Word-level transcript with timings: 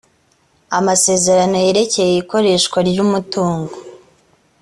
amasezerano 0.77 1.55
yerekeye 1.65 2.13
ikoreshwa 2.21 2.77
ry 2.89 2.97
umutungo 3.05 3.75